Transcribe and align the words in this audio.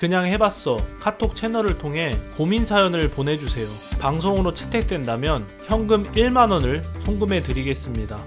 그냥 0.00 0.24
해봤어. 0.24 0.78
카톡 0.98 1.36
채널을 1.36 1.76
통해 1.76 2.12
고민 2.34 2.64
사연을 2.64 3.10
보내주세요. 3.10 3.66
방송으로 4.00 4.54
채택된다면 4.54 5.46
현금 5.66 6.04
1만원을 6.04 6.82
송금해 7.04 7.40
드리겠습니다. 7.40 8.18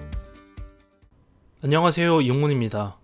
안녕하세요. 1.64 2.22
이용문입니다. 2.22 3.00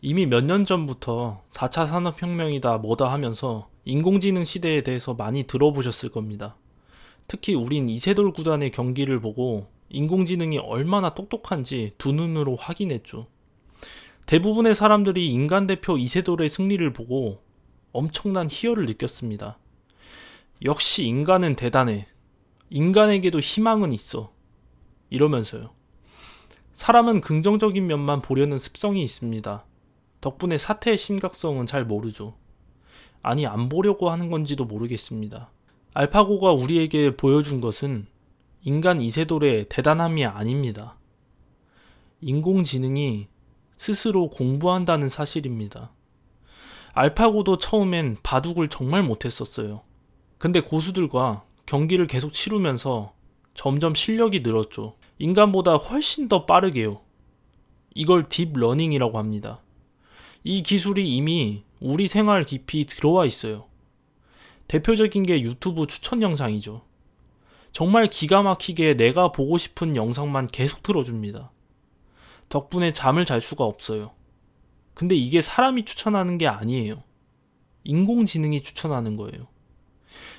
이미 0.00 0.26
몇 0.26 0.44
년 0.44 0.64
전부터 0.64 1.44
4차 1.52 1.86
산업혁명이다 1.86 2.78
뭐다 2.78 3.12
하면서 3.12 3.68
인공지능 3.84 4.44
시대에 4.44 4.82
대해서 4.82 5.14
많이 5.14 5.44
들어보셨을 5.44 6.08
겁니다. 6.08 6.56
특히 7.28 7.54
우린 7.54 7.88
이세돌 7.88 8.32
구단의 8.32 8.72
경기를 8.72 9.20
보고 9.20 9.68
인공지능이 9.90 10.58
얼마나 10.58 11.14
똑똑한지 11.14 11.92
두 11.96 12.10
눈으로 12.10 12.56
확인했죠. 12.56 13.28
대부분의 14.26 14.74
사람들이 14.74 15.30
인간 15.30 15.68
대표 15.68 15.96
이세돌의 15.96 16.48
승리를 16.48 16.92
보고 16.92 17.46
엄청난 17.92 18.48
희열을 18.50 18.86
느꼈습니다. 18.86 19.58
역시 20.64 21.04
인간은 21.06 21.56
대단해. 21.56 22.06
인간에게도 22.70 23.40
희망은 23.40 23.92
있어. 23.92 24.32
이러면서요. 25.10 25.70
사람은 26.74 27.20
긍정적인 27.20 27.86
면만 27.86 28.22
보려는 28.22 28.58
습성이 28.58 29.02
있습니다. 29.02 29.64
덕분에 30.20 30.58
사태의 30.58 30.98
심각성은 30.98 31.66
잘 31.66 31.84
모르죠. 31.84 32.36
아니, 33.22 33.46
안 33.46 33.68
보려고 33.68 34.10
하는 34.10 34.30
건지도 34.30 34.64
모르겠습니다. 34.64 35.50
알파고가 35.94 36.52
우리에게 36.52 37.16
보여준 37.16 37.60
것은 37.60 38.06
인간 38.62 39.00
이세돌의 39.00 39.68
대단함이 39.68 40.24
아닙니다. 40.24 40.96
인공지능이 42.20 43.28
스스로 43.76 44.28
공부한다는 44.28 45.08
사실입니다. 45.08 45.92
알파고도 46.98 47.58
처음엔 47.58 48.16
바둑을 48.24 48.66
정말 48.66 49.04
못했었어요. 49.04 49.82
근데 50.36 50.58
고수들과 50.58 51.44
경기를 51.64 52.08
계속 52.08 52.32
치르면서 52.32 53.12
점점 53.54 53.94
실력이 53.94 54.40
늘었죠. 54.40 54.96
인간보다 55.20 55.76
훨씬 55.76 56.28
더 56.28 56.44
빠르게요. 56.44 57.00
이걸 57.94 58.28
딥러닝이라고 58.28 59.16
합니다. 59.16 59.62
이 60.42 60.64
기술이 60.64 61.08
이미 61.14 61.62
우리 61.80 62.08
생활 62.08 62.44
깊이 62.44 62.84
들어와 62.84 63.26
있어요. 63.26 63.66
대표적인 64.66 65.22
게 65.22 65.40
유튜브 65.42 65.86
추천 65.86 66.20
영상이죠. 66.20 66.82
정말 67.70 68.08
기가 68.08 68.42
막히게 68.42 68.96
내가 68.96 69.30
보고 69.30 69.56
싶은 69.56 69.94
영상만 69.94 70.48
계속 70.48 70.82
틀어줍니다. 70.82 71.52
덕분에 72.48 72.92
잠을 72.92 73.24
잘 73.24 73.40
수가 73.40 73.62
없어요. 73.62 74.17
근데 74.98 75.14
이게 75.14 75.40
사람이 75.40 75.84
추천하는 75.84 76.38
게 76.38 76.48
아니에요. 76.48 77.04
인공지능이 77.84 78.64
추천하는 78.64 79.16
거예요. 79.16 79.46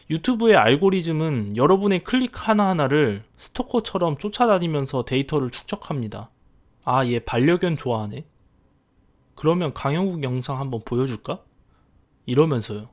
유튜브의 0.09 0.57
알고리즘은 0.57 1.55
여러분의 1.55 2.03
클릭 2.03 2.49
하나하나를 2.49 3.23
스토커처럼 3.37 4.17
쫓아다니면서 4.17 5.05
데이터를 5.05 5.49
축적합니다. 5.49 6.29
아, 6.83 7.05
얘 7.05 7.19
반려견 7.19 7.77
좋아하네? 7.77 8.25
그러면 9.33 9.73
강영국 9.73 10.23
영상 10.23 10.59
한번 10.59 10.81
보여줄까? 10.83 11.39
이러면서요. 12.25 12.89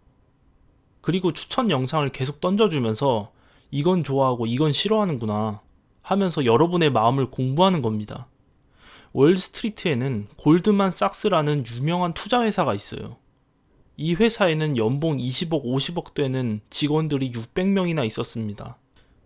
그리고 1.00 1.32
추천 1.32 1.72
영상을 1.72 2.08
계속 2.10 2.40
던져주면서 2.40 3.32
이건 3.72 4.04
좋아하고 4.04 4.46
이건 4.46 4.70
싫어하는구나 4.70 5.62
하면서 6.00 6.44
여러분의 6.44 6.92
마음을 6.92 7.28
공부하는 7.28 7.82
겁니다. 7.82 8.28
월스트리트에는 9.16 10.28
골드만 10.36 10.90
삭스라는 10.90 11.64
유명한 11.68 12.12
투자 12.12 12.42
회사가 12.42 12.74
있어요. 12.74 13.16
이 13.96 14.14
회사에는 14.14 14.76
연봉 14.76 15.16
20억, 15.16 15.64
50억 15.64 16.12
되는 16.12 16.60
직원들이 16.68 17.32
600명이나 17.32 18.04
있었습니다. 18.04 18.76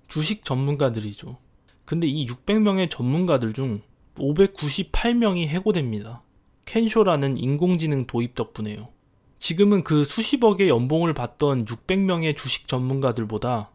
주식 0.06 0.44
전문가들이죠. 0.44 1.38
근데 1.84 2.06
이 2.06 2.24
600명의 2.28 2.88
전문가들 2.88 3.52
중 3.52 3.80
598명이 4.14 5.48
해고됩니다. 5.48 6.22
켄쇼라는 6.66 7.36
인공지능 7.36 8.06
도입 8.06 8.36
덕분에요. 8.36 8.90
지금은 9.40 9.82
그 9.82 10.04
수십억의 10.04 10.68
연봉을 10.68 11.14
받던 11.14 11.64
600명의 11.64 12.36
주식 12.36 12.68
전문가들보다 12.68 13.72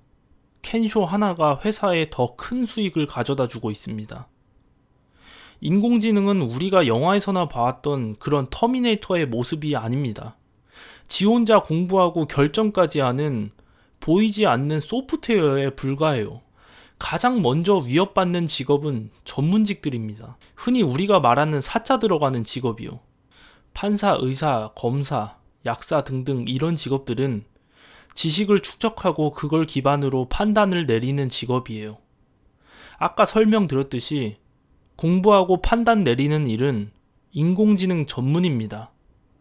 켄쇼 0.62 1.04
하나가 1.04 1.60
회사에 1.66 2.10
더 2.10 2.38
큰 2.38 2.66
수익을 2.66 3.06
가져다 3.06 3.50
주고 3.50 3.70
있습니다. 3.70 4.30
인공지능은 5.66 6.42
우리가 6.42 6.86
영화에서나 6.86 7.48
봐왔던 7.48 8.18
그런 8.20 8.46
터미네이터의 8.52 9.26
모습이 9.26 9.76
아닙니다. 9.76 10.38
지 11.08 11.26
혼자 11.26 11.60
공부하고 11.60 12.28
결정까지 12.28 13.00
하는 13.00 13.50
보이지 14.00 14.46
않는 14.46 14.80
소프트웨어에 14.80 15.72
불과해요. 15.72 16.42
가장 17.00 17.42
먼저 17.42 17.78
위협받는 17.78 18.46
직업은 18.46 19.10
전문직들입니다. 19.24 20.38
흔히 20.56 20.84
우리가 20.84 21.20
말하는 21.20 21.62
사자 21.62 21.98
들어가는 21.98 22.44
직업이요. 22.44 23.00
판사, 23.74 24.16
의사, 24.20 24.70
검사, 24.76 25.38
약사 25.66 26.04
등등 26.04 26.46
이런 26.48 26.76
직업들은 26.76 27.44
지식을 28.14 28.60
축적하고 28.60 29.32
그걸 29.32 29.66
기반으로 29.66 30.30
판단을 30.30 30.86
내리는 30.86 31.28
직업이에요. 31.28 31.98
아까 33.00 33.26
설명드렸듯이 33.26 34.38
공부하고 34.96 35.62
판단 35.62 36.04
내리는 36.04 36.48
일은 36.48 36.92
인공지능 37.32 38.06
전문입니다. 38.06 38.92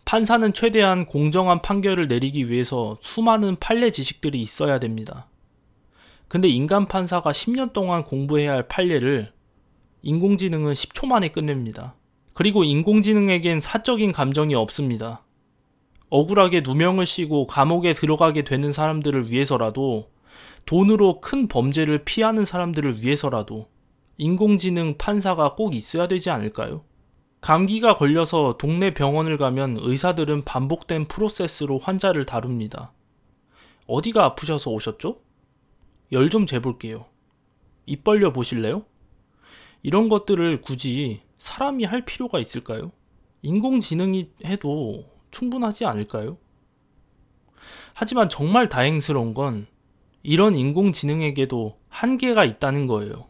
판사는 0.05 0.53
최대한 0.53 1.07
공정한 1.07 1.63
판결을 1.63 2.09
내리기 2.09 2.51
위해서 2.51 2.97
수많은 3.01 3.57
판례 3.61 3.91
지식들이 3.91 4.41
있어야 4.41 4.79
됩니다. 4.79 5.29
근데 6.29 6.49
인간 6.49 6.87
판사가 6.87 7.31
10년 7.31 7.73
동안 7.73 8.05
공부해야 8.05 8.53
할 8.53 8.69
판례를 8.69 9.33
인공지능은 10.03 10.75
10초 10.75 11.07
만에 11.07 11.29
끝냅니다. 11.29 11.95
그리고 12.35 12.65
인공지능에겐 12.65 13.61
사적인 13.61 14.13
감정이 14.13 14.55
없습니다. 14.55 15.23
억울하게 16.11 16.61
누명을 16.61 17.07
씌고 17.07 17.47
감옥에 17.47 17.95
들어가게 17.95 18.43
되는 18.43 18.73
사람들을 18.73 19.31
위해서라도 19.31 20.11
돈으로 20.67 21.21
큰 21.21 21.49
범죄를 21.49 22.05
피하는 22.05 22.45
사람들을 22.45 23.03
위해서라도 23.03 23.69
인공지능 24.17 24.97
판사가 24.97 25.55
꼭 25.55 25.75
있어야 25.75 26.07
되지 26.09 26.31
않을까요? 26.31 26.85
감기가 27.41 27.97
걸려서 27.97 28.57
동네 28.59 28.95
병원을 28.95 29.37
가면 29.37 29.79
의사들은 29.81 30.45
반복된 30.45 31.09
프로세스로 31.09 31.79
환자를 31.79 32.25
다룹니다. 32.25 32.93
어디가 33.87 34.25
아프셔서 34.25 34.71
오셨죠? 34.71 35.21
열 36.13 36.31
좀 36.31 36.47
재볼게요. 36.47 37.07
입 37.87 38.05
벌려 38.05 38.33
보실래요? 38.33 38.85
이런 39.83 40.09
것들을 40.09 40.63
굳이 40.63 41.21
사람이 41.39 41.85
할 41.85 42.05
필요가 42.05 42.39
있을까요? 42.39 42.93
인공지능이 43.43 44.31
해도 44.47 45.05
충분하지 45.31 45.85
않을까요? 45.85 46.39
하지만 47.93 48.29
정말 48.31 48.69
다행스러운 48.69 49.35
건 49.35 49.67
이런 50.23 50.55
인공지능에게도 50.57 51.79
한계가 51.89 52.45
있다는 52.47 52.87
거예요. 52.87 53.27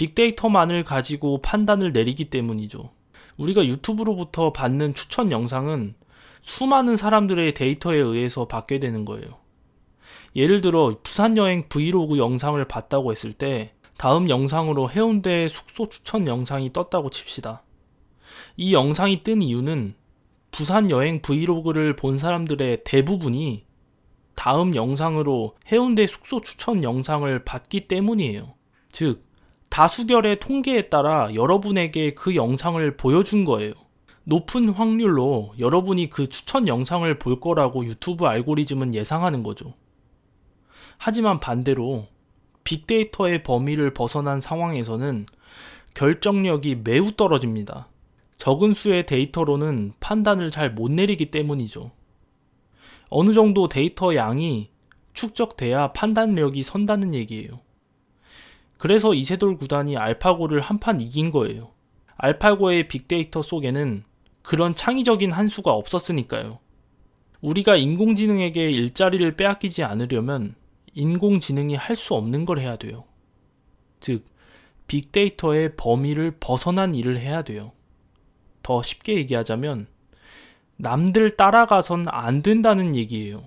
빅데이터만을 0.00 0.82
가지고 0.82 1.42
판단을 1.42 1.92
내리기 1.92 2.30
때문이죠. 2.30 2.90
우리가 3.36 3.66
유튜브로부터 3.66 4.50
받는 4.50 4.94
추천 4.94 5.30
영상은 5.30 5.94
수많은 6.40 6.96
사람들의 6.96 7.52
데이터에 7.52 7.98
의해서 7.98 8.48
받게 8.48 8.78
되는 8.78 9.04
거예요. 9.04 9.38
예를 10.34 10.62
들어 10.62 10.96
부산 11.02 11.36
여행 11.36 11.68
브이로그 11.68 12.16
영상을 12.16 12.62
봤다고 12.66 13.12
했을 13.12 13.34
때 13.34 13.74
다음 13.98 14.30
영상으로 14.30 14.90
해운대 14.90 15.48
숙소 15.48 15.86
추천 15.86 16.26
영상이 16.26 16.72
떴다고 16.72 17.10
칩시다. 17.10 17.62
이 18.56 18.72
영상이 18.72 19.22
뜬 19.22 19.42
이유는 19.42 19.94
부산 20.50 20.90
여행 20.90 21.20
브이로그를 21.20 21.94
본 21.96 22.16
사람들의 22.16 22.84
대부분이 22.84 23.66
다음 24.34 24.74
영상으로 24.74 25.56
해운대 25.70 26.06
숙소 26.06 26.40
추천 26.40 26.82
영상을 26.82 27.44
봤기 27.44 27.86
때문이에요. 27.86 28.54
즉, 28.92 29.29
다수결의 29.70 30.40
통계에 30.40 30.88
따라 30.88 31.32
여러분에게 31.34 32.14
그 32.14 32.34
영상을 32.34 32.96
보여준 32.96 33.44
거예요. 33.44 33.72
높은 34.24 34.68
확률로 34.68 35.54
여러분이 35.58 36.10
그 36.10 36.28
추천 36.28 36.68
영상을 36.68 37.18
볼 37.18 37.40
거라고 37.40 37.84
유튜브 37.86 38.26
알고리즘은 38.26 38.94
예상하는 38.94 39.42
거죠. 39.42 39.74
하지만 40.98 41.40
반대로 41.40 42.08
빅데이터의 42.64 43.42
범위를 43.42 43.94
벗어난 43.94 44.40
상황에서는 44.40 45.26
결정력이 45.94 46.82
매우 46.84 47.12
떨어집니다. 47.12 47.88
적은 48.36 48.74
수의 48.74 49.06
데이터로는 49.06 49.92
판단을 50.00 50.50
잘 50.50 50.74
못 50.74 50.90
내리기 50.90 51.30
때문이죠. 51.30 51.90
어느 53.08 53.32
정도 53.32 53.68
데이터 53.68 54.14
양이 54.14 54.70
축적돼야 55.14 55.92
판단력이 55.92 56.62
선다는 56.62 57.14
얘기예요. 57.14 57.60
그래서 58.80 59.12
이세돌 59.12 59.58
구단이 59.58 59.96
알파고를 59.98 60.60
한 60.62 60.80
판 60.80 61.00
이긴 61.02 61.30
거예요. 61.30 61.70
알파고의 62.16 62.88
빅데이터 62.88 63.42
속에는 63.42 64.04
그런 64.42 64.74
창의적인 64.74 65.32
한 65.32 65.48
수가 65.48 65.72
없었으니까요. 65.72 66.58
우리가 67.42 67.76
인공지능에게 67.76 68.70
일자리를 68.70 69.36
빼앗기지 69.36 69.82
않으려면 69.84 70.54
인공지능이 70.94 71.74
할 71.74 71.94
수 71.94 72.14
없는 72.14 72.46
걸 72.46 72.58
해야 72.58 72.76
돼요. 72.76 73.04
즉, 74.00 74.24
빅데이터의 74.86 75.76
범위를 75.76 76.38
벗어난 76.40 76.94
일을 76.94 77.18
해야 77.18 77.42
돼요. 77.42 77.72
더 78.62 78.82
쉽게 78.82 79.14
얘기하자면, 79.16 79.88
남들 80.76 81.36
따라가선 81.36 82.06
안 82.08 82.40
된다는 82.42 82.96
얘기예요. 82.96 83.44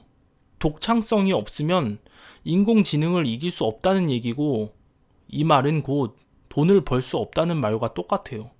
독창성이 0.59 1.33
없으면 1.33 1.97
인공지능을 2.43 3.25
이길 3.25 3.49
수 3.49 3.63
없다는 3.65 4.11
얘기고, 4.11 4.73
이 5.27 5.43
말은 5.43 5.83
곧 5.83 6.17
돈을 6.49 6.85
벌 6.85 7.01
수 7.01 7.17
없다는 7.17 7.57
말과 7.57 7.93
똑같아요. 7.93 8.51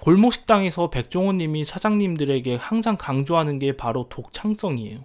골목식당에서 0.00 0.90
백종원 0.90 1.38
님이 1.38 1.64
사장님들에게 1.64 2.56
항상 2.56 2.96
강조하는 2.96 3.58
게 3.58 3.76
바로 3.76 4.08
독창성이에요. 4.08 5.04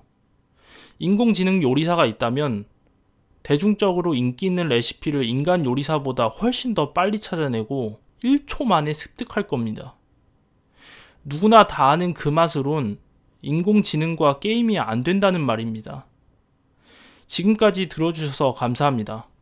인공지능 1.00 1.62
요리사가 1.62 2.06
있다면 2.06 2.66
대중적으로 3.44 4.16
인기 4.16 4.48
있는 4.48 4.68
레시피를 4.68 5.24
인간 5.26 5.66
요리사보다 5.66 6.28
훨씬 6.28 6.74
더 6.74 6.94
빨리 6.94 7.20
찾아내고 7.20 8.00
1초 8.24 8.66
만에 8.66 8.94
습득할 8.94 9.48
겁니다. 9.48 9.96
누구나 11.24 11.68
다 11.68 11.90
아는 11.90 12.14
그 12.14 12.30
맛으론 12.30 12.98
인공지능과 13.42 14.40
게임이 14.40 14.80
안 14.80 15.04
된다는 15.04 15.42
말입니다. 15.42 16.08
지금까지 17.28 17.88
들어주셔서 17.88 18.54
감사합니다. 18.54 19.28